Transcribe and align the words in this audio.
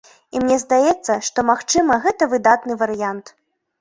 І 0.35 0.39
мне 0.43 0.55
здаецца, 0.63 1.17
што, 1.29 1.45
магчыма, 1.51 2.01
гэта 2.07 2.31
выдатны 2.35 2.81
варыянт. 2.85 3.25